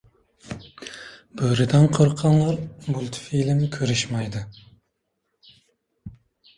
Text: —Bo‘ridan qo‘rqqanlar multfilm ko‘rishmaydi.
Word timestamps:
—Bo‘ridan 1.41 1.85
qo‘rqqanlar 1.99 2.59
multfilm 2.97 3.63
ko‘rishmaydi. 3.79 4.45